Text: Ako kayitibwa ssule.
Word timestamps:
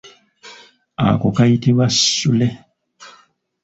Ako 1.07 1.27
kayitibwa 1.35 1.85
ssule. 1.95 2.47